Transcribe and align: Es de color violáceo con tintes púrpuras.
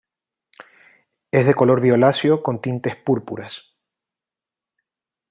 Es 1.29 1.45
de 1.45 1.53
color 1.53 1.79
violáceo 1.79 2.41
con 2.41 2.59
tintes 2.59 2.95
púrpuras. 2.95 3.75